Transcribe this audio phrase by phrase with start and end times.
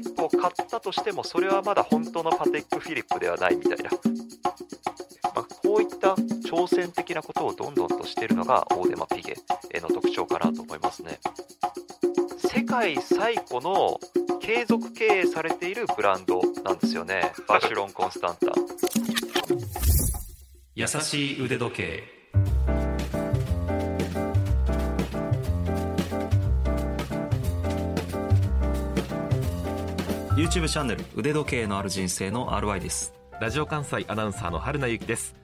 [0.00, 3.90] リップを買ったとしてもそれはまだ本当のパテックフィリップではないみたいな、
[5.34, 6.14] まあ、こういった
[6.48, 9.36] 挑戦的なことをどんどんとしているのがオーデマピゲ
[9.80, 11.18] の特徴かなと思いますね。
[12.38, 13.98] 世界最古の
[14.40, 17.32] 継続経営されているブランドなんですよね。
[17.48, 18.52] バシュロン・コンスタンタ。
[20.74, 22.15] 優しい腕時計。
[30.36, 33.14] YouTube チャンネル腕時計のある人生の RY です。
[33.40, 35.34] ラジオ関西アナウンサーの春名由紀です。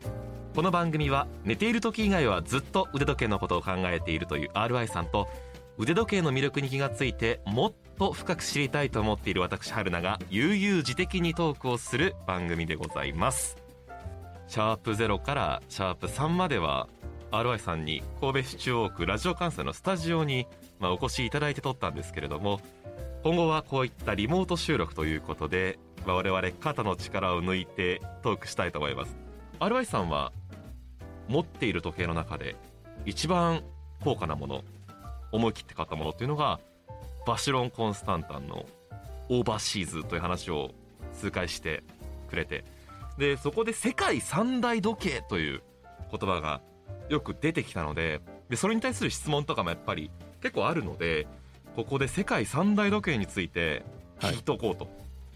[0.54, 5.28] この番組は寝ている時以外はずっと腕時計のことを考えているという RY さんと
[5.78, 13.56] 腕時計の魅力に気がついてもっと深く知りたいと思っている私春菜が悠々自適にトークをする番組でございます。
[14.46, 16.86] シャープ0からシャープ3までは
[17.30, 20.46] RY さんに神戸市中央区ラジオ関西のスタジオに、
[20.78, 22.60] まあ、お越しいただいて撮ったんですけれども
[23.22, 29.16] 今後はこういったリモート収録ということで、我々肩の力を抜いてトークしたいと思います。
[29.60, 30.32] RY さんは
[31.28, 32.56] 持っている時計の中で
[33.06, 33.62] 一番
[34.02, 34.64] 高価なもの
[35.30, 36.58] 思い切って買ったものっていうのが
[37.26, 38.66] バシロン・コンスタンタンの
[39.28, 40.72] オーバーシーズという話を
[41.14, 41.84] 数回して
[42.28, 42.64] くれて
[43.18, 45.62] でそこで世界三大時計という
[46.10, 46.60] 言葉が
[47.08, 50.10] よく出てきたのででそれに対する質問とかもやっぱり
[50.42, 51.26] 結構あるので
[51.76, 53.82] ここで世界三大時計について
[54.20, 54.88] 聞いとこうと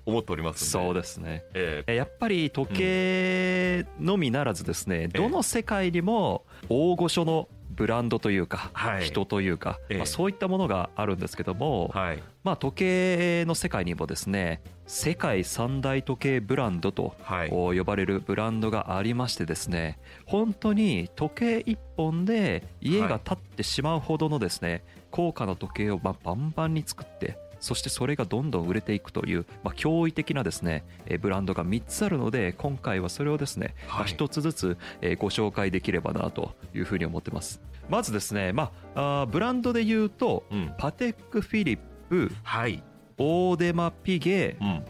[0.04, 17.14] 思っておりますはい、そうですね、えー、やっぱり時計のみならずですね、うん、どの世界にも大御所のブランドというか、はい、人というか、まあ、そういったものがあるんですけども、はい、まあ、時計の世界にもですね世界三大時計ブランドと
[17.50, 24.84] 呼ばれるブランドがありましてですね本当に時計一本で家が建ってしまうほどのですね
[25.16, 30.84] 高価な時計をまバンバンに作ってそしてそれがどんどん売れていくという、まあ、驚異的なですね
[31.22, 34.76] ブランドが3つあるので今回はそれをですね、まあ、1つずつ
[35.18, 37.62] ご紹介できればなというふうに思ってます。
[37.88, 41.78] まずですね、まあ、ブランドで言うと、うん、パテックフィリッ
[42.10, 42.82] プ、はい、
[43.16, 44.84] オーデマピゲ、うん、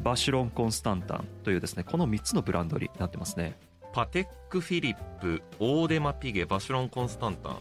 [0.00, 3.56] バシュロン・コンスタンタンというですねこの3つのブランドになってますね。
[3.94, 7.58] パテックフィリップオーデマピゲバシュロン・コンスタンタン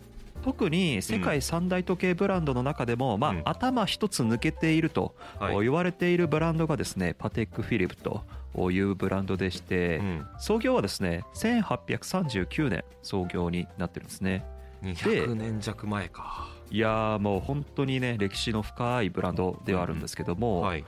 [0.47, 5.13] 特に世界三大時計ブランドの中でも、まあ、頭一つ抜けていると
[5.59, 10.01] 言われているブランドがですねパテックフィリップというブランドでして、
[10.39, 14.45] 創業はですね1839年創業になってるんですね。
[14.83, 16.47] 200年弱前か。
[16.71, 20.85] いやもう本当にね歴史の深いブランドではあるんですけども、はい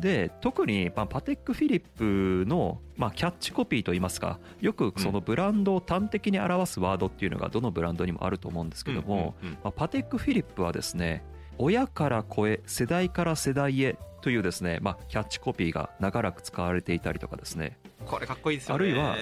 [0.00, 11.22] で特に、まあ、パテック・フィリップの、まあ、キャッチコピーといいますかよくそのブランドを端的に表すワードっていうのがどのブランドにもあると思うんですけども、まあ、パテック・フィリップはですね
[11.58, 17.78] 親から子へ世代から世代へというですね、まあ、キャッチコピーが長らく使われていたりとかですね。
[18.06, 18.84] これかっこいいですよね。
[18.84, 19.16] あるいは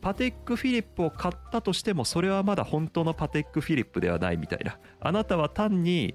[0.00, 4.78] パテックフィリップを買ったとしてもそれはまだ本当のパテックフィリップではないみたいな。
[5.00, 6.14] あなたは単に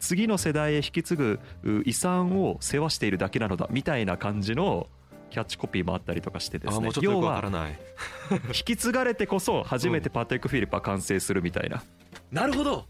[0.00, 1.40] 次の世代へ引き継ぐ
[1.84, 4.88] 遺産を世話しているだけなのだみたいな感じの
[5.30, 6.90] キャッチコピーもあったりとかしてですね。
[7.00, 7.40] 要は
[8.48, 11.82] 引き継がれてこそ初めてパテックフィリップは完成するみたいな、
[12.30, 12.86] うん、なるほど。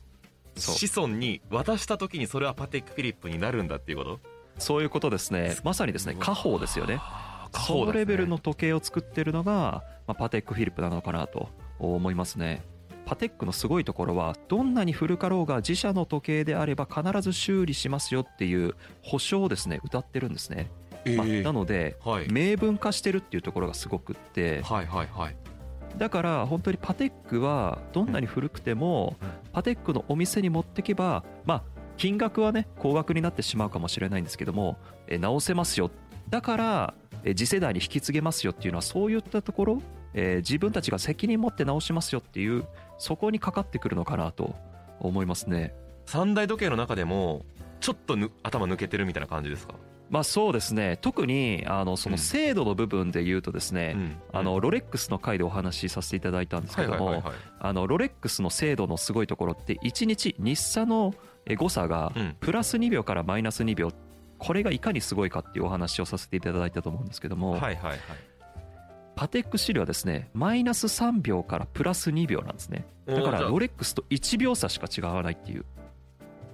[0.57, 4.21] 子孫に渡した時にそれはパテックフィリップになるんだっていうこと？
[4.59, 5.57] そういうことですね。
[5.65, 7.01] まさにですね家宝ですよね。
[7.53, 11.49] そのレベルの時計を作ってるのが、まあ、パテックフィリップなのかなと
[11.79, 12.63] 思いますね
[13.05, 20.71] パテックのすごいところはどんなに古かろうが自社の時計であれば必ず修理しますよっていう保証をですね歌ってるんですね、
[21.05, 25.37] えー、まあ、なので、はい、明文化してるっていうところがすごくって、はいはいはい、
[25.99, 29.17] だから本当にパテックはどんなに古くても
[29.53, 31.63] パテックのお店に持ってけばまあ
[31.97, 34.79] 金額はね高額になってしまうかもしれないんですけども
[35.09, 35.91] 直せますよ。
[36.31, 36.95] だから
[37.37, 39.83] 次世代に引き継げますよっていうのはそういったところ
[40.15, 42.65] えー、自分たちが責任持って直しますよっていう
[43.01, 44.55] そこにかかってくるのかなと
[45.01, 45.75] 思いますね。
[46.07, 47.45] 三大時計の中でも
[47.81, 49.75] ちょっと頭抜けてるみたいな感じですか？
[50.11, 50.99] まあそうですね。
[51.01, 54.17] 特にあのその精度の部分で言うとですね、うん。
[54.33, 57.23] あのロレックスの回でお話しさせていただいたんですけども
[57.59, 61.15] あのロレックスの精度のすごいところって1日日差の
[61.57, 63.93] 誤差がプラス2秒からマイナス2秒
[64.39, 67.99] これがいかにすごいかっていうお話をさせていただいたと思うんですけども、はいはいはい、
[69.21, 72.87] パテック資料はですねマイナス3秒からプラス2秒なんですね。
[73.05, 75.67] だからロレックスと1秒差しか違わないっていう。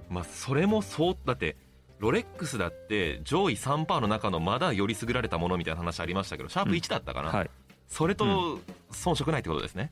[0.09, 1.55] まあそれもそうだって
[1.99, 7.49] ロレックスだって上位3%の中のまだより優れられたものみたいな話ありましたけどシャープ1だったかな、うんはい、
[7.87, 8.59] それと
[8.91, 9.89] 遜色ないってことですね、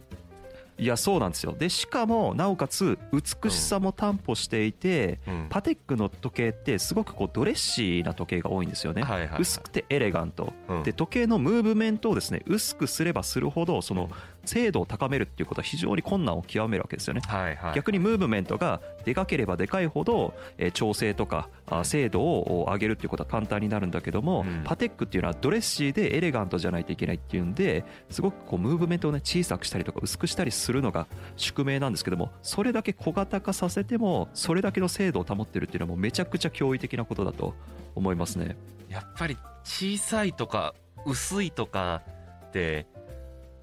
[0.78, 1.56] いやそうなんですよ。
[1.58, 14.10] でしかもなおかつ美しさも担保していて、うん、パテックの時計ってすごくこうドレッシーな時計が多いんですよね、はいはいはい、薄くてエレガント、うん、で時計のムーブメントをですね薄くすればするほどその
[14.46, 21.50] 精度を高めるっていうことは非常に困難を極めるわけですよね、はいはい、逆にムーブメントがでかければでかいほど、え調整とか
[21.84, 31.08] 精度を上げるっていうことは簡単になるんだけども、うん、パテックっていうのはドレッシーでエレガントじゃないといけないっていうんですごくこうムーブメントをね小さくしたりとか薄くしたりするのが
[31.38, 37.54] 宿命なんですけどもそれだけ小型化させてもそれだけの精度を保ってるっていうのはもうめちゃくちゃ驚異的なことだと
[37.96, 38.58] 思いますね。
[38.90, 40.74] やっぱり小さいとか
[41.06, 42.02] 薄いとか
[42.48, 42.88] って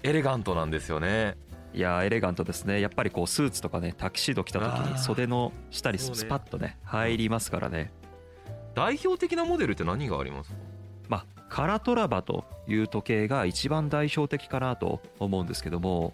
[0.03, 1.35] エレガントなんですよね。
[1.73, 2.81] いやエレガントですね。
[2.81, 7.91] やっぱりこうスーツとかねタキシード着た時に袖の下にスパッとね入りますからね。
[8.75, 10.57] 代表的なモデルって何がありますか？
[11.07, 16.13] まあカラトラバという時計が一番代表的かなと思うんですけども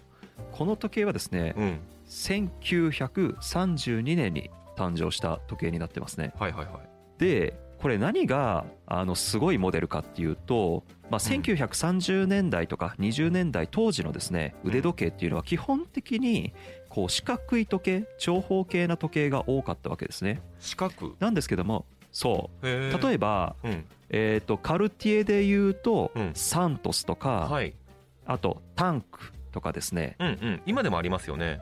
[0.52, 6.32] この時計はですね、うん、1932年に誕生した時計になってますね。
[6.38, 6.76] はいはいはい、
[7.18, 16.52] でこれ何があのすごいモデルかっていうと、まあ、1930年代とか20年代当時のですね腕時計っていうのは基本的に
[16.90, 20.42] こう四角い時計長方形な時計が多かったわけですね。
[20.58, 21.14] 四角？
[21.20, 22.66] なんですけどもそう。
[22.66, 27.74] 例えば、うん、えー、とカルティエでいうと、うん、サントスとか、はい、
[28.26, 31.60] あとタンクとかですね、うんうん、今でもありますよね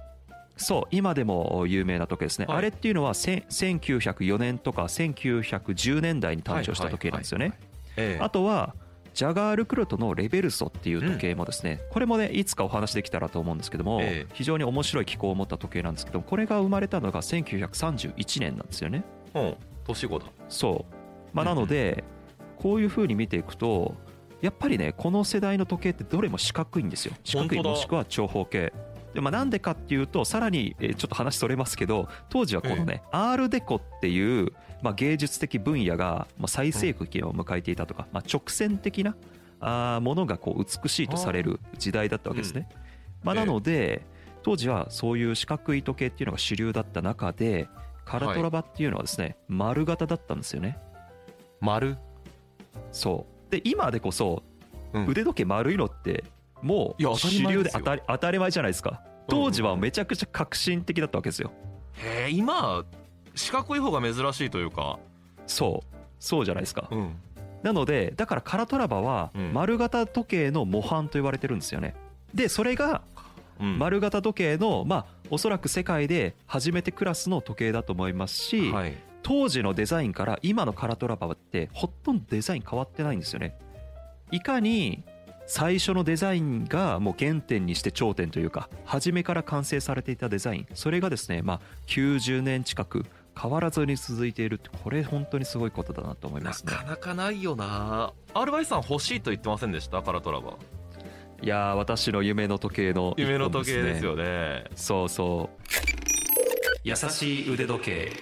[0.59, 7.59] そう今でも有名な時計ですね、はい、あれっていうのは1904年とか1910年代に誕生した時計なんですよね。
[8.21, 8.75] あとは
[9.15, 14.01] ジャガールクルトのレベルソっていう時計もですね、これもねいつかお話できたらと思うんですけども、
[14.33, 19.03] 非常に面白い機構を持った時計なんですけどこれが生まれたのが1931年なんですよね。
[19.35, 19.57] うん。
[19.87, 20.27] 年後だ。
[20.49, 20.95] そう。
[21.33, 22.05] まあなので、
[22.59, 23.95] こういうふうに見ていくと
[24.41, 27.15] やっぱりねこの世代の時計ってどれも四角いんですよ。
[27.25, 28.73] 四角いもしくは長方形
[29.15, 34.53] で、まあ、なんでかっていうとさらにちょっと話それますけど当時はこのね、アールデコっていう、
[34.83, 39.17] まあ、芸術的分野が最盛期を迎えていたとか、まあ、直線的な
[39.61, 42.69] あものがこう美しいとされる時代だったわけですね。
[43.25, 44.07] まあ、なので
[44.43, 47.69] 当時はそういう四角い時計っていうのが主流だった中で
[48.05, 50.79] カラトラバっていうのはですね、丸型だったんですよね。
[51.61, 51.97] 丸？
[52.93, 53.51] そう。
[53.51, 54.43] で今でこそ
[54.95, 56.25] 腕時計丸いのって
[56.63, 59.03] もう主流で当たり当たり前じゃないですか。
[59.29, 61.53] 当時はめちゃくちゃ革新的だったわけですよ。
[61.95, 62.85] へえ今
[63.35, 64.99] 四角い方が珍しいというか。
[65.47, 65.99] そう。
[66.19, 67.15] そうじゃないですか、うん、
[67.63, 71.95] なのでだからカラトラバは丸型時計の模範と言われてるんですよね。
[72.35, 73.03] でそれが
[73.59, 83.57] 丸型時計のまあおそらく世界で初めてクラスの時計だと思いますし、はい、当時のデザインから今のカラトラバってほとんどデザイン変わってないんですよね。
[84.31, 85.05] いかに
[85.51, 90.67] 最初のデザインがもう原点にして頂点というか初めから完成されていたデザイン。
[90.75, 93.07] それがですねまあ90年近く
[93.41, 96.73] 変わらずに続いているってこれ本当にすごいことだなと思いますね。
[96.73, 98.13] なかなかないよな。
[98.35, 100.03] RY さん欲しいと言ってませんでした？
[100.03, 100.55] カラトラバ
[101.41, 104.65] いや私の夢の時計の、ね、夢の時計ですよね。
[104.75, 105.63] そうそう。
[106.85, 108.13] 優しい腕時計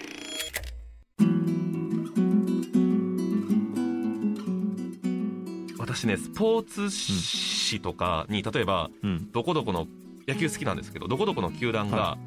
[5.97, 6.95] 私ねスポーツ
[7.71, 8.91] 紙とかに例えば、
[9.31, 9.87] どこどこの
[10.27, 12.19] 野球好きなんですけどどこどこの球団が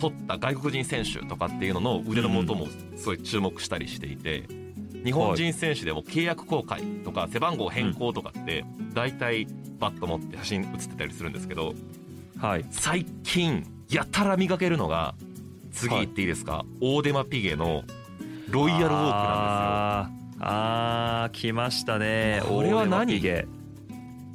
[0.00, 4.44] 取った外国人選手とかっていうのの腕の元もすごい注目したりしていて。
[5.04, 8.64] 日本人選手でも契約更改とか背番号変更とかって
[8.94, 9.46] 大体
[9.78, 11.72] バッと持って写真写ってたりするんですけど、
[12.36, 15.14] はい、最近やたら見かけるのが
[15.70, 17.84] 次言っていいですか、はい、オーデマピゲの
[18.48, 20.27] ロイヤルウォークなんですよ。
[20.40, 22.42] あー来ましたね。
[22.46, 23.16] これは何？
[23.18, 23.22] い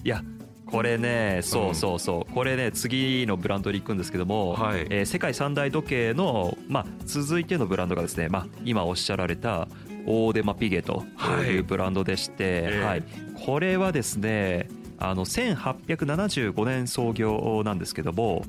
[0.03, 0.21] や
[0.65, 9.67] これねそうそうそう、これね次のブランドに行くんですけども、はい、えー、世界三大時計の、まあ、続いてのブランドがですね、まあ、今おっしゃられた
[10.05, 11.03] オーデマピゲと
[11.47, 11.59] い。
[11.59, 13.03] うブランドでして、はいはい、
[13.45, 14.67] これはですね
[14.97, 18.43] あの1875年創業なんですけども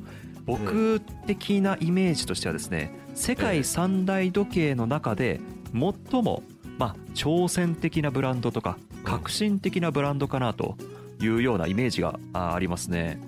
[0.47, 5.41] 僕的なイメージとしてはですね世界三大時計の中で
[5.73, 6.43] 最も
[6.79, 10.77] まあ、挑戦的なブランドとか革新的なブランドかなと
[11.21, 13.21] いうようなイメージがありますね。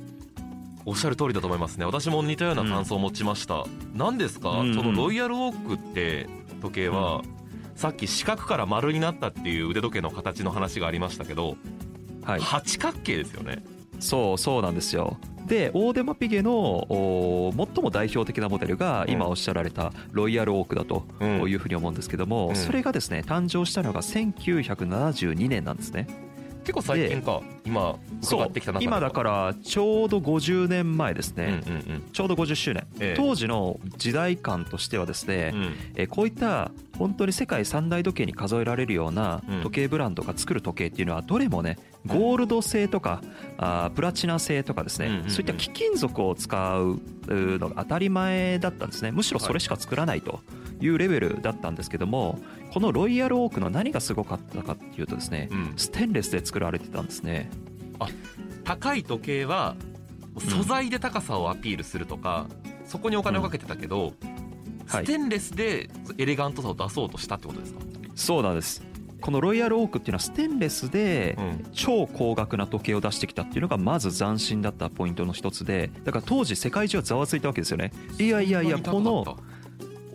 [0.85, 1.85] おっしゃる通りだと思いますね。
[1.85, 3.65] 私も似たような感想を持ちました。
[3.95, 6.29] 何、うん、ですか、うんうん、そのロイヤルウォークって
[6.63, 7.23] 時計は、うん、
[7.75, 11.57] さっき四角から丸になったっていう腕時計の形の話がありましたけど、
[12.23, 13.65] はい、八角形ですよね。
[13.99, 26.26] そうそうなんですよでオーデマピゲの最も代表的なモデルが今おっしゃられたロイヤルオークだというふうに思うんですけども、それがですね誕生したのが1972年なんですね
[26.67, 27.41] 結構最近か。
[27.65, 43.21] 今伺ってきた中今だからちょうど50年前ですね、うんうんうん、ちょうど50周年、ええ、当時の時代感としてはですね、うん、えこういった本当に世界三大時計に数えられるような時計ブランドが作る時計っていうのはどれもねゴールド製とか
[43.59, 49.11] あプラチナ製とかですね、うんうんうん、そういった貴金属を使うのが当たり前だったんですね。
[49.11, 50.41] むしろそれしか作らないと。
[50.55, 52.39] いうレベルだったんですけども
[52.73, 57.51] このロイヤルオークの何がすごかったかっていうとですね、うん、ステンレスで作られてたんですね。
[57.99, 58.09] あ
[58.65, 59.77] 高い時計は
[60.39, 62.47] 素材で高さをアピールするとか、
[62.83, 64.37] うん、そこにお金をかけてたけど、うん。
[64.87, 67.81] ステンレスでエレガントさを出そうとしたってことですか？
[68.15, 68.83] そうなんです。
[69.21, 71.37] このロイヤルオークっていうのはステンレスで
[71.73, 77.93] 超高額な時計を出してきたっていうのがまず斬新だったポイントの一つでだから当時世界中はざわついたわけですよね。
[78.19, 79.39] いやいやいやこの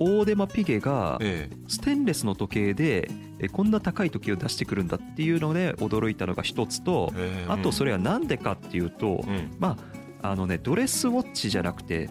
[0.01, 1.19] オーデマピゲが
[1.67, 3.11] ステンレスの時計で
[3.51, 7.13] こんな高い時計を出してくるんだっていうので驚いたのが一つと
[7.47, 9.23] あとそれは何でかっていうと
[9.59, 9.77] ま
[10.23, 12.09] ああのねドレスウォッチじゃなくて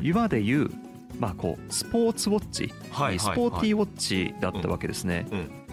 [0.00, 0.70] 今で言う
[1.18, 2.68] まあこうスポーツウォッチ。
[2.68, 5.26] スポーティーウォッチだったわけですね。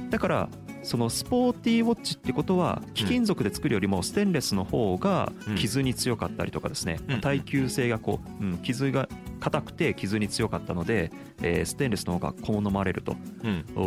[0.09, 0.49] だから
[0.83, 6.99] そのスポーティーウォッチってことは貴金属で作るよりもステンレスの方が傷に強かったりとかですね。
[7.21, 9.07] 耐久性がこう、うん、傷が
[9.41, 13.17] 硬くて傷に強かったので、えー、ステンレスの方が好まれると。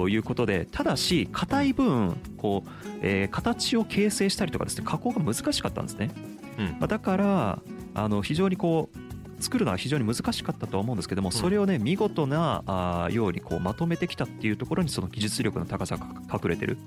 [0.09, 2.69] いうことでただし硬い分こう、
[3.03, 6.11] えー、形を形成したりとかですね加工が難しかったんですね、
[6.59, 7.59] うん、だから
[7.95, 16.79] あの非常にこう作るのは非常に難しかったと思うんですけどもそれをね見事なあようにこうまとめてきたっていうところにその技術力の高さが隠れてる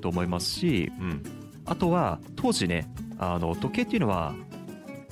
[0.00, 1.22] と思いますし、うん、
[1.64, 4.34] あとは当時ねあの時計っていうのは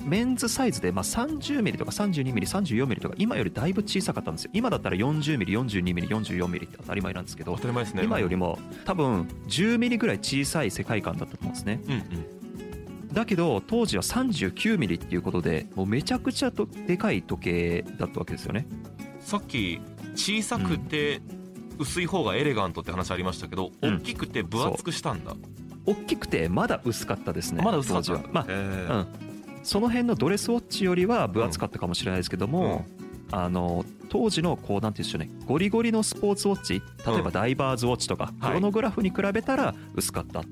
[0.07, 4.51] メンズサイズでまあ 30mm とか 32mm、34mm とか今よりだいぶ小さかったんですよ。
[4.53, 7.57] 今だったら 40mm、42mm、44mm って当たり前なんですけど、
[8.01, 11.81] 今よりも多分 10mm ぐらい小さい世界観だったと思うんですね。
[11.85, 13.13] うんうん。
[13.13, 18.67] だけど当時は39ミリっていうことでもうめちゃくちゃとでかい時計だったわけですよね。
[19.19, 19.81] さっき
[20.15, 21.21] 小さくて
[21.79, 25.35] 薄い方がエレガントって話ありましたけど、うん、大きくて分厚くしたんだ、
[25.85, 28.13] 大きくてまだ薄かったですねまだ薄かった。
[28.31, 29.07] まあ、うん、
[29.67, 32.85] その辺のドレスウォッチよりは分厚かったかもしれないですけども、
[33.33, 35.29] うん、あの当時のこうなんていうんでしょうね。
[35.45, 40.43] ゴリゴリのスポーツウォッチ例えばダイバーズウォッチとか、クロノグラフに比べたら薄かった。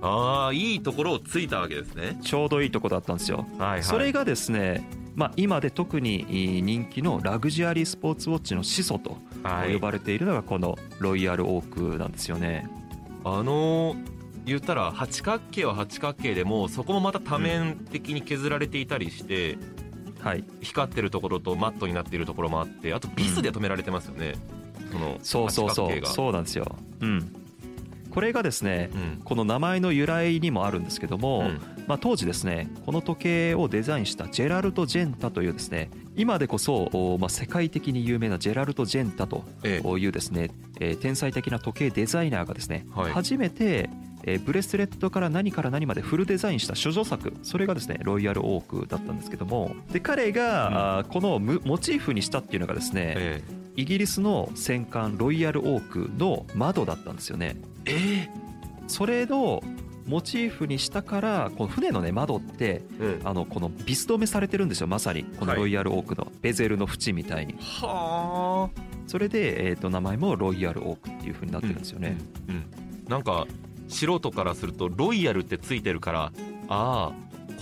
[0.00, 2.18] ああいいところをついたわけですね。
[2.22, 9.18] ちょうどいいとこだったんですよ、はいはい、それがですねまあ、今で特に人気のラグジュアリースポーツウォッチの始祖と
[9.70, 12.66] 呼ばれているのがこのロイヤルオークなんですよね。
[13.22, 14.11] あのー、
[14.44, 24.34] 言ったら八角形は八角形でもそこもまた多面的に削られていたりして、うん、はい、光ってるところとマットになっているところもあってあとビスで止められてますよね、
[24.78, 26.06] うん、そのそうそうそう。
[26.06, 26.76] そうなんですよ。
[27.00, 27.36] うん。
[28.10, 43.88] これがですね、うん、この名前の由来にもあるんですけども、うん、まあ、当時ですねこの時計をデザインしたジェラルト・ジェンタというですね今でこそ、まあ、世界的に有名なジェラルト・ジェンタというですね、ええ天才的な時計デザイナーがですね、はい、初めて
[44.24, 57.56] えブレスレットから何から何までフルデザインした処女作それがですねロイヤルオークだったんですけどもで彼が、うん、このモチーフにしたっていうのがですね、ええイギリスの戦艦ロイヤルオークの窓だったんですよね。
[57.86, 58.28] えー、
[58.86, 59.62] それの
[60.06, 67.54] モチーフにしたからこの船のね窓って、うん、あのこのビス止めされてるんですよまさにこのロイヤルオークのベゼルの縁みたいに。
[67.58, 68.80] はあ。
[69.06, 72.18] それで、えー、と名前もロイヤルオークっていうふうになってるんですよね。
[72.48, 72.64] うん、うん、
[73.08, 73.46] なんか
[73.92, 76.32] 素人からするとロイヤルってついてるから
[76.68, 77.12] ああ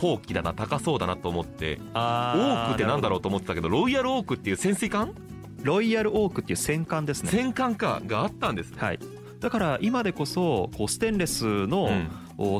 [0.00, 5.14] 高貴だな高そうだなと思ってオークってなんだろうと思ってたけどロイヤルオークっていう潜水艦
[5.62, 7.30] ロイヤルオークっていう戦艦ですね。
[7.30, 8.78] 戦艦かがあったんですね。
[8.80, 8.98] はい。
[9.40, 11.90] だから今でこそこうステンレスの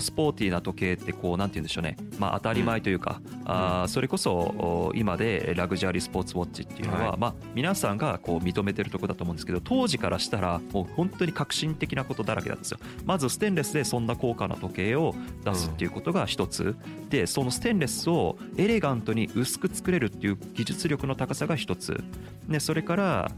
[0.01, 12.79] スポーティーな時計ってこうなんて言うんでしょうね、まあ、当たり前というか、うん、あそれこそ今でラグジュアリースポーツウォッチっていうのは、はい、まあ、皆さんがこう認めてるとこだと思うんですけど当時からしたらもう本当に革新的なことだらけなんですよ。
[13.05, 22.03] まずステンレスでそんな高価な時計を出すっていうことが一つ、うん、でそのステンレスをエレガントに薄く作れるっていう技術力の高さが一つ。
[22.49, 23.31] でそれから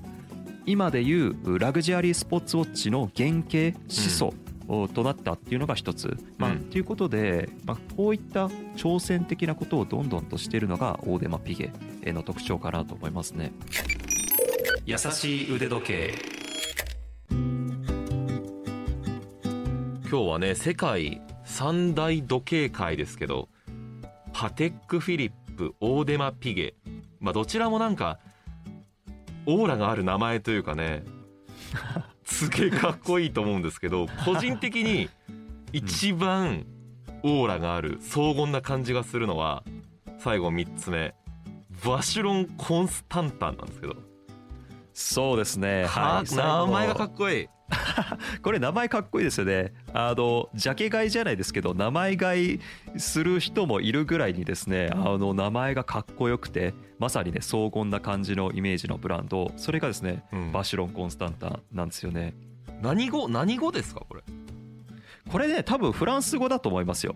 [0.65, 4.33] 今でいうラグジュアリースポーツウォッチの原型始祖、
[4.67, 6.17] となったっていうのが一つ。
[6.39, 11.73] まあ、ということで、まあ、こういった挑戦的なことをどんどんとしているのがオーデマピゲ
[12.13, 13.53] の特徴かなと思いますね。
[14.85, 16.15] 優しい腕時計
[20.11, 23.49] 今日はね世界三大時計界ですけど
[24.33, 26.75] パテック・フィリップオーデマ・ピゲ、
[27.21, 28.19] まあ、どちらもなんか
[29.47, 31.05] オーラがある名前というかね
[32.33, 35.09] すげえかっこいいと思うんですけど個人的に
[35.73, 36.67] 一番
[37.23, 39.63] オーラがある荘厳な感じがするのは
[40.19, 41.15] 最後3つ目。
[41.85, 43.95] バシュロン・コンスタンタンなんですけど。
[44.95, 45.85] そうですね。
[45.87, 46.35] はい。
[46.35, 47.49] 名前がかっこいい
[48.43, 49.73] これ名前かっこいいですよね。
[49.93, 52.61] あのジャケ買いじゃないですけど名前買い
[52.97, 59.53] する人もいるぐらいにですねあの名前がかっこよくてまさにね荘厳な感じのイメージのブランド。
[59.57, 62.35] それがですね、うん、バシュロン・コンスタンタンなんですよね。
[62.81, 64.23] 何語何語ですかこれ？
[65.31, 67.15] これね多分フランス語だと思いますよ。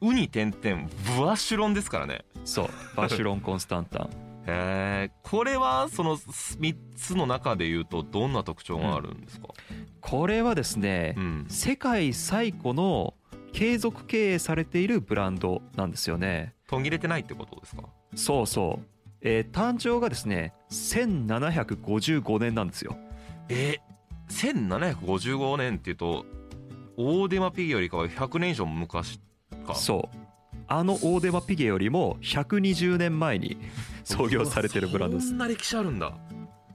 [0.00, 2.24] ウニ点々バシュロンですからね。
[2.44, 13.14] そうバシュロン・コンスタンタンへえこれはその3つの中でいうとどんな特徴があるんですか、うん、これはですね、うん、世界最古の
[13.52, 16.54] 継続経営されているブランドなんですよね。
[16.68, 17.84] 途切れてないってことですか？
[18.14, 18.86] そうそう、
[19.22, 22.96] えー、誕生がですね1755年なんですよ。
[23.48, 26.26] えー、1755年っていうと
[26.96, 29.20] オーデマピゲよりかは100年以上昔
[29.66, 29.74] か。
[29.74, 30.25] そう
[30.68, 33.58] あのオーデマピゲよりも120年前に
[34.04, 35.28] 創業されてるブランドです。
[35.28, 36.12] そんな歴史あるんだ。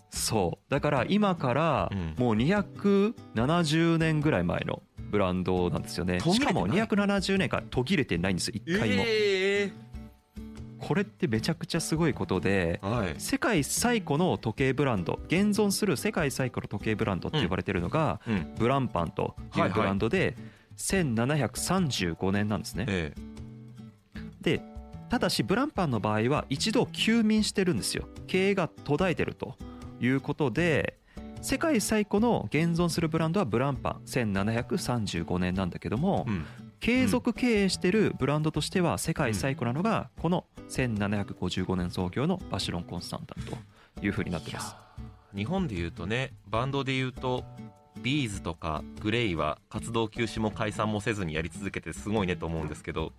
[0.09, 0.71] そう。
[0.71, 6.19] だから今からもう270年ぐらい前のブランドなんですよね。
[6.19, 9.71] しかも270年間途切れてないんです一回も、えー、
[10.79, 20.35] これってめちゃくちゃすごいことで、はい、世界最古の時計ブランド現存する世界最古の時計ブランドって呼ばれてるのが、うん、ブランパンというブランドで、
[20.77, 23.30] 1735年なんですね、えー、
[24.41, 24.61] で
[25.09, 28.07] ただしブランパンの場合は一度休眠してるんですよ。
[28.27, 29.55] 経営が途絶えてると
[29.99, 30.97] いうことで
[31.41, 36.45] 世界最古の現存するブランドはブランパン1735年なんだけども、うん、
[36.79, 43.57] 継続経営してるブランドとしては世界最古なのがこの1755年創業のバシロン・コンスタンタンと
[44.05, 44.75] いうふうになってます。
[45.35, 47.43] 日本でいうとねバンドでいうと
[48.01, 53.11] ビーズとかグレイは活動休止も解散もせずにやり続けてすごいねと思うんですけど、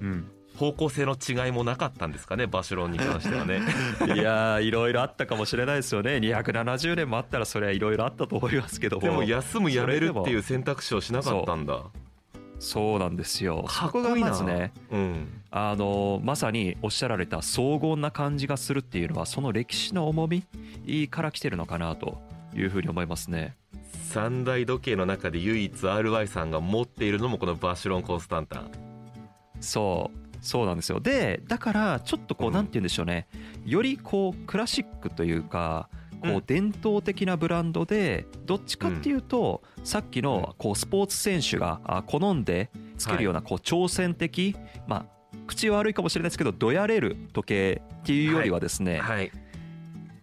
[0.00, 3.60] うん、方向性の違いもなかったんですかねバシュロンに関してはね。
[4.12, 6.16] いやいろいろあったかもしれないですよね。
[6.16, 9.02] 270年もあったらそれはいろいろあったと思いますけども。
[9.02, 11.84] でも休むやめるっていう選択肢をしなかったんだ。
[12.58, 13.66] そうなんですよ。
[13.68, 20.42] そこがまずね、うん、あのまさにおっしゃられた荘厳な感じがするっていうのはその歴史の重み
[21.08, 22.20] から来てるのかなと
[22.52, 23.54] いうふうに思いますね。
[24.08, 28.70] 三大時計の中で唯一 RY さんが持っているのもこのバシュロン・コンスタンタン
[29.60, 31.00] そうそうなんですよ。
[31.00, 33.26] でだからちょっとこうなんて言うんでしょうね。
[33.64, 35.88] よりこうクラシックというか
[36.22, 49.30] こう伝統的なブランドでどっちかっていうとさっきのこうスポーツ選手が好んでつけるようなこう挑戦的まあ口悪いかもしれないですけどどやれる時計っていうよりはですね、はい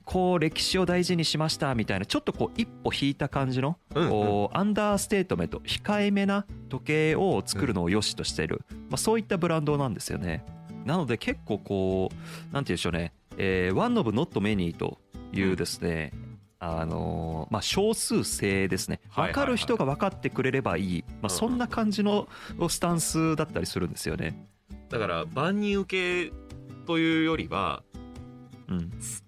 [0.05, 10.45] こう歴史を大事にしましたみたいなちょっとこう一歩引いた感じのこうアンダーステートメント控えめな時計を作るのを良しとしている、まあ、そういったブランドなんですよね。
[10.85, 14.99] なので結構こうなんて言うんでしょうね、えー、One of Not Many と
[15.33, 16.13] いうですね、
[16.59, 19.01] あのまあ、少数制ですね。
[19.15, 22.27] 分かる人が分かってくれればいい、まあ、そんな感じの
[22.69, 24.47] スタンスだったりするんですよね。
[24.89, 26.33] だから万人受け
[26.85, 27.94] というよりはうん、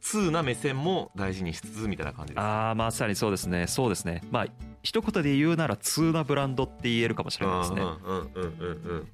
[0.02, 3.67] 通な目線も大事にしつつみたいな感じですああまさにそうですね。
[3.67, 4.21] そうですね。
[4.32, 4.47] まあ
[4.84, 7.82] 一言で言うなら通なブランドって言えるかもしれないですね。
[7.82, 8.91] うんうんうんうん。
[8.91, 9.08] うん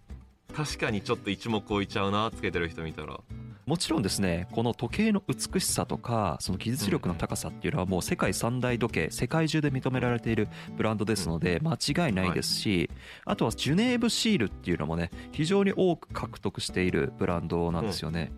[0.55, 3.19] 確かにちょっと一目置いちゃうなつけてる人見たら。
[3.65, 12.89] もちろんですねこの時計の美しさとかその技術力の高さっていうのはもう世界三大時計世界中で認められているブランドですので間違いないですし
[13.23, 18.33] あとはジュネーブシールっていうのもね非常に多く獲得しているブランドなんですよね、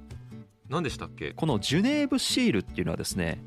[0.69, 1.31] 何でしたっけ？
[1.31, 3.43] このジュネーブシールっていうのはですね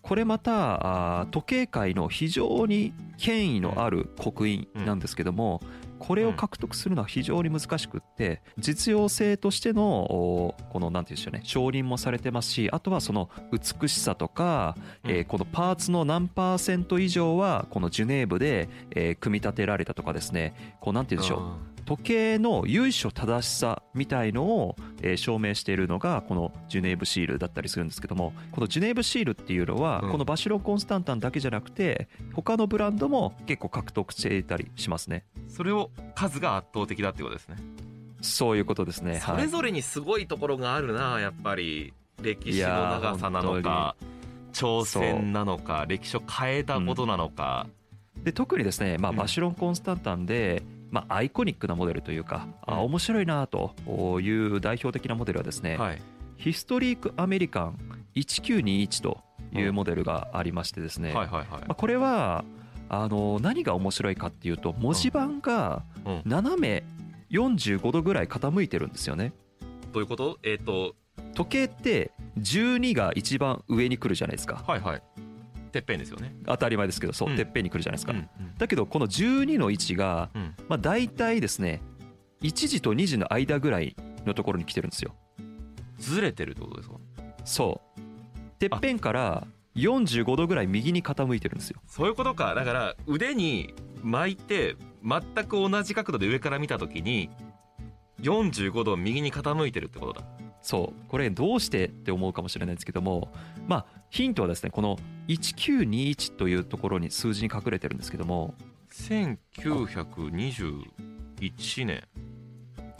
[0.00, 5.62] これまた時計界の非常に権威のある刻印なんですけども、
[6.00, 35.24] これを獲得するのは非常に難しくって実用性としてのこの何て言うんでしょうね承認もされてますしあとはその美しさとか、えこのパーツの何パーセント以上はこのジュネーブで、え組み立てられたとかですねこう何て言うんでしょう時計の由緒正しさみたいのを、え証明しているのがこのジュネーブシールだったりするんですけどもこのジュネーブシールっていうのは、このバシロン・コンスタンタンだけじゃなくて他のブランドも結構獲得していたりしますね。
[35.48, 37.56] それを数が圧倒的だってことですね。
[38.20, 39.20] そういうことですね。
[39.20, 41.92] それぞれにすごいところがあるなやっぱり。
[42.22, 43.96] 歴史の長さなのか
[44.52, 47.66] 挑戦なのか歴史を変えたことなのか、
[48.16, 53.74] うん、で特にですね、まあ、バシロン・コンスタンタンで、まあ、アイコニックなモデルというか、あ面白いなと
[54.20, 56.02] いう代表的なモデルはですね、はい、
[56.36, 57.78] ヒストリークアメリカン
[58.14, 59.18] 1921と
[59.52, 61.14] いうモデルがありましてですね、
[61.76, 62.44] これは
[62.90, 65.82] あの何が面白いかっていうと文字盤が
[66.24, 66.84] 斜め
[67.30, 69.32] 45度ぐらい傾いてるんですよね。
[69.92, 70.38] どういうこと？
[70.42, 70.94] えっ、ー、と。
[71.34, 74.62] 時計って12が一番上に来るじゃないですか。
[74.66, 75.02] はいはい
[75.72, 76.34] てっぺんですよね。
[76.46, 77.36] 当たり前ですけどそう、うん。
[77.36, 78.28] てっぺんに来るじゃないですか、うんうん。
[78.56, 81.82] だけどこの12の位置が、うんまあ、大体ですね
[82.42, 85.14] 1時と2時の間ぐらいのところに来てるんですよ。
[85.98, 86.96] ずれてるってことですか？
[87.44, 88.00] そう。
[88.58, 91.80] てっぺんから45度ぐらい右に傾いてるんですよ。
[91.86, 92.54] そういうことか。
[92.54, 97.30] だから腕に巻いて全く同じ角度で上から見た時に
[98.20, 100.26] 45度右に傾いてるってことだ
[100.62, 103.32] そうこれどうしてって思うかもしれないですけども
[103.66, 104.98] まあヒントはですねこの
[105.28, 108.54] 1921というところに数字に隠れてるんですけども
[108.92, 112.02] 1921年。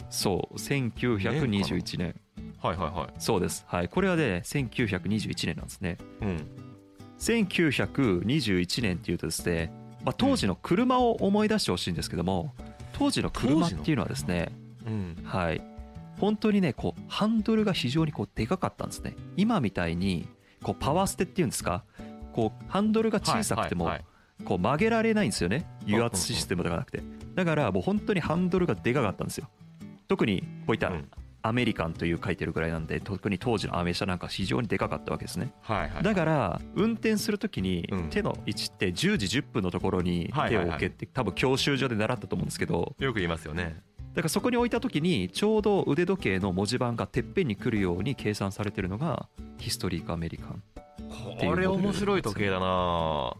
[0.09, 2.15] そう1921年。
[2.59, 3.07] はいはいはい。
[3.19, 3.63] そうです。
[3.67, 5.97] はいこれはね1921年なんですね。
[6.21, 6.47] うん。
[7.19, 9.71] 1921年っていうとですね、
[10.03, 12.55] まあ、当時の車を思い出してほしいんですけども
[12.91, 14.51] 当時の車っていうのはですね
[14.85, 15.15] うん。
[15.23, 15.61] はい
[16.23, 19.13] 本当にねこうハンドルが非常にこうでかかったんですね。
[19.35, 20.29] 今みたいに
[20.63, 21.83] こうパワーステっていうんですか？
[22.31, 23.91] こうハンドルが小さくても
[24.45, 25.67] こう曲げられないんですよね。
[25.85, 27.03] 油圧システムではなくて。
[27.35, 29.49] だからもう本当にハンドルがでかかったんですよ。
[30.07, 31.11] 特にこういったうん。
[31.45, 35.51] アメリカンという書いてるぐらいなんで特に当時のアメ車なんか非常にでかかったわけですね。
[35.59, 38.09] はいはいだから運転するときにうん。
[38.09, 42.95] 手の位置って10時10分のところに手を置けって多分教習所で習ったと思うんですけど。
[42.97, 43.83] よく言いますよね
[44.13, 50.63] だからそこに置いた時にちょうど腕時計の文字盤がてっぺんに来るように計算されてるのがヒストリークアメリカン
[51.39, 53.33] これ面白い時計だな。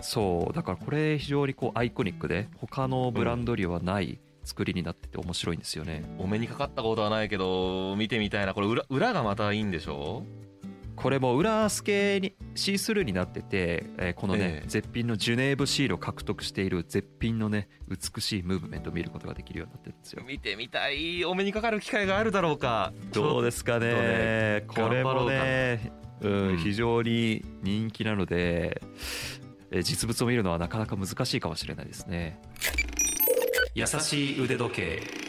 [0.00, 6.04] そうだからこれ非常にこうアイコニックで他のブランドにはない作りになってて面白いんですよね。
[6.18, 8.54] お目にかかったことはないけど見てみたいな。
[8.54, 10.24] これ裏裏がまたいいんでしょ？
[10.96, 14.68] これも裏スケにシースルーになってて、えーこのね、ええ。
[14.68, 20.24] 絶品のジュネーブシールを獲得している絶品のね美しいムーブメントを見ることができるようになってるんですよ。
[20.26, 21.24] 見てみたい。
[21.24, 22.92] お目にかかる機会があるだろうか。
[23.12, 23.92] どうですかね。
[23.92, 26.56] ねこれもね、うんうん。
[26.58, 28.80] 非常に人気なので
[29.70, 32.40] えー実物を見るのはなかなか難しいかもしれないですね。
[33.74, 35.25] 優しい腕時計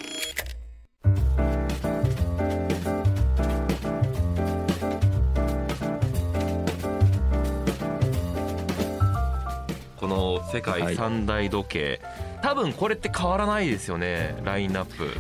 [10.58, 12.02] 世界三大時計、
[12.42, 15.12] 多分これって変わらないですよねラインナップ。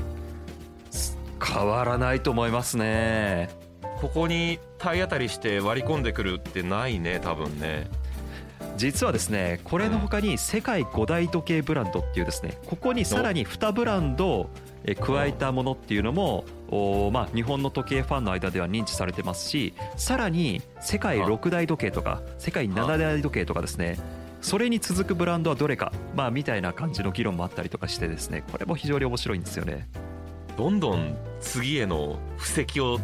[1.44, 3.50] 変わらないと思いますね。
[4.02, 7.88] ここに体当たりして割り込んでくるってないね多分ね。
[8.78, 14.50] 実はですねこれの他に世界5大時計ブランドっていうですねここにさらに2ブランド
[14.84, 23.98] え加えたものっていうのもおまあ日本の時計ファンの間では認知されてますしさらに世界6大時計とか世界7大時計とかですね
[24.42, 25.92] それに続くブランドはどれか。
[26.16, 28.44] まあみたいな感じの議論もあったりとかしてですね。
[28.52, 29.88] これも非常に面白いんですよね。
[30.58, 33.00] どんどん次への布石を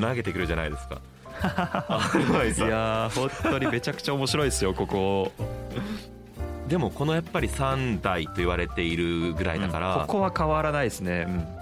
[0.00, 1.00] 投げてくるじゃないですか。
[1.40, 5.32] いやー本当にめちゃくちゃ面白いですよここ。
[6.68, 11.60] でもこのやっぱり3代と言われているぐらいだから、ここは変わらないですね、うん。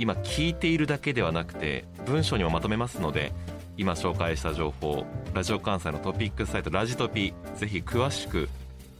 [0.00, 3.32] 今聞いているだけではなくて文章にもまとめますので
[3.76, 5.04] 今紹介した情報
[5.34, 8.48] ラジオ関西のトピックスサイトラジトピぜひ詳しく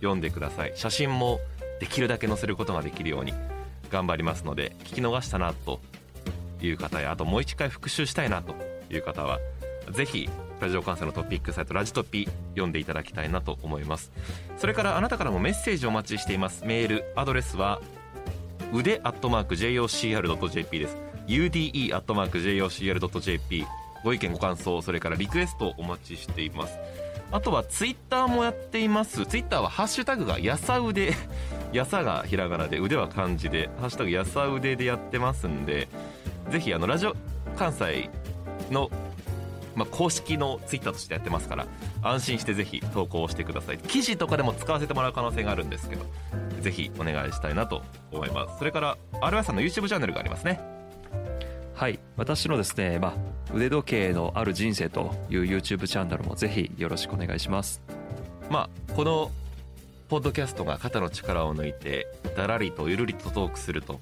[0.01, 0.73] 読んでください。
[0.75, 1.41] 写真も
[1.81, 3.33] できるだけ載せることができるように
[3.91, 5.81] 頑張りますので聞き逃したなと
[6.63, 8.55] いう方やあともう一回復習したいなと
[8.91, 9.39] いう方は
[9.93, 10.29] ぜひ
[10.61, 14.13] ラジオ関西のトピックサイトラジトピ読んでいただきたいなと思います。
[14.59, 16.65] それからあなたからもメッセージをお待ちしています。
[16.67, 17.81] メールアドレスは
[18.73, 20.99] 腕アットマーク JOCR.jp です。
[21.27, 23.65] UDE アットマーク JOCR.jp
[24.05, 26.79] ご意見ご感想それからリクエストをお待ちしています。
[27.33, 29.25] あとはツイッターもやっています。
[29.27, 31.15] ツイッターはハッシュタグがやさ腕
[31.73, 35.89] やさがひらがなで腕は漢字でハッシュタグやさ腕でやってますんで
[36.51, 37.15] ぜひあのラジオ
[37.57, 38.11] 関西
[38.71, 38.91] の
[39.77, 41.67] まあ、公式のツイッターとしてやってますから
[42.03, 43.79] 安心してぜひ投稿してください。
[43.79, 46.05] 記事とかでも使わせてもらう可能性があるんですけど
[46.61, 48.59] ぜひお願いしたいなと思います。
[48.59, 50.80] それから RY さんの YouTube チャンネルがありますね。
[51.81, 51.99] はい。
[52.19, 57.81] 私のですね、まあ、腕時計のある人生という YouTube チャンネルもぜひよろしくお願いします。
[58.51, 59.31] まあこの
[60.11, 63.99] ポッドキャストが肩の力を抜いてだらりとゆるりとトークすると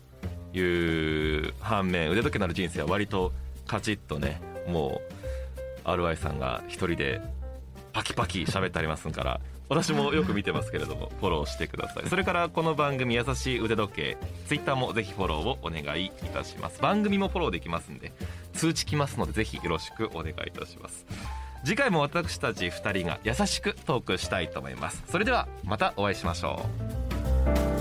[0.53, 0.61] い
[1.49, 3.31] う反面腕時計のある人生は割と
[3.69, 5.01] カチッとねも
[5.85, 7.21] う RY さんが一人で
[7.99, 12.09] パキパキ喋ってありますから私もよく見てますけれどもフォローしてください。
[12.09, 16.81] それからこの番組「優しい腕時計」Twitter もぜひフォローをお願いいたします。
[16.81, 18.13] 番組もフォローできますんで
[18.53, 21.07] 通知来ますのでぜひよろしくお願いいたします。
[21.65, 25.03] 次回も私たち2人が優しくトークしたいと思います。
[25.11, 26.65] それではまたお会いしましょ
[27.75, 27.78] う。